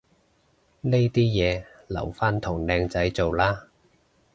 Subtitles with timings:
[0.81, 3.67] 呢啲嘢留返同靚仔做啦